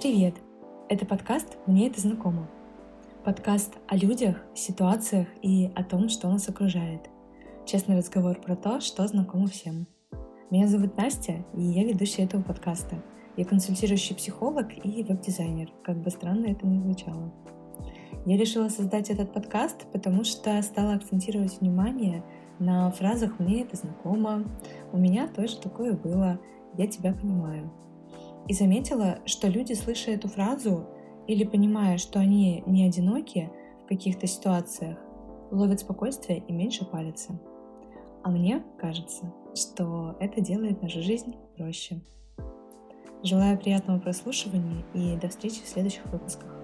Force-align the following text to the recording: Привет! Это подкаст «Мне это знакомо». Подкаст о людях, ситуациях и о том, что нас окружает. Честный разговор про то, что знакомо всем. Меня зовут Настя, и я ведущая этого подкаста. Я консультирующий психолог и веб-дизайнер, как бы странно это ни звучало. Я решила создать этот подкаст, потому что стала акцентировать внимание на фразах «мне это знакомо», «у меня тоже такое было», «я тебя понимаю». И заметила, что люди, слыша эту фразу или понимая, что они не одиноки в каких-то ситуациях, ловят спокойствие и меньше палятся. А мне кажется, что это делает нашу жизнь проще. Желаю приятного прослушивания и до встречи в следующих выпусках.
Привет! 0.00 0.36
Это 0.88 1.04
подкаст 1.04 1.58
«Мне 1.66 1.88
это 1.88 2.00
знакомо». 2.00 2.48
Подкаст 3.22 3.74
о 3.86 3.96
людях, 3.98 4.38
ситуациях 4.54 5.28
и 5.42 5.70
о 5.74 5.84
том, 5.84 6.08
что 6.08 6.30
нас 6.30 6.48
окружает. 6.48 7.10
Честный 7.66 7.98
разговор 7.98 8.40
про 8.40 8.56
то, 8.56 8.80
что 8.80 9.06
знакомо 9.06 9.46
всем. 9.48 9.86
Меня 10.50 10.68
зовут 10.68 10.96
Настя, 10.96 11.44
и 11.54 11.60
я 11.60 11.84
ведущая 11.84 12.22
этого 12.22 12.40
подкаста. 12.40 12.96
Я 13.36 13.44
консультирующий 13.44 14.16
психолог 14.16 14.68
и 14.82 15.02
веб-дизайнер, 15.02 15.70
как 15.84 15.98
бы 15.98 16.08
странно 16.08 16.46
это 16.46 16.66
ни 16.66 16.80
звучало. 16.80 17.30
Я 18.24 18.38
решила 18.38 18.70
создать 18.70 19.10
этот 19.10 19.34
подкаст, 19.34 19.84
потому 19.92 20.24
что 20.24 20.62
стала 20.62 20.94
акцентировать 20.94 21.60
внимание 21.60 22.24
на 22.58 22.90
фразах 22.90 23.38
«мне 23.38 23.64
это 23.64 23.76
знакомо», 23.76 24.46
«у 24.92 24.96
меня 24.96 25.28
тоже 25.28 25.58
такое 25.58 25.92
было», 25.92 26.40
«я 26.78 26.86
тебя 26.86 27.12
понимаю». 27.12 27.70
И 28.48 28.54
заметила, 28.54 29.18
что 29.26 29.48
люди, 29.48 29.72
слыша 29.74 30.10
эту 30.10 30.28
фразу 30.28 30.86
или 31.26 31.44
понимая, 31.44 31.98
что 31.98 32.18
они 32.18 32.62
не 32.66 32.86
одиноки 32.86 33.50
в 33.84 33.88
каких-то 33.88 34.26
ситуациях, 34.26 34.98
ловят 35.50 35.80
спокойствие 35.80 36.42
и 36.46 36.52
меньше 36.52 36.84
палятся. 36.84 37.38
А 38.22 38.30
мне 38.30 38.62
кажется, 38.78 39.32
что 39.54 40.16
это 40.20 40.40
делает 40.40 40.82
нашу 40.82 41.02
жизнь 41.02 41.34
проще. 41.56 42.00
Желаю 43.22 43.58
приятного 43.58 43.98
прослушивания 43.98 44.84
и 44.94 45.16
до 45.16 45.28
встречи 45.28 45.62
в 45.62 45.68
следующих 45.68 46.06
выпусках. 46.06 46.59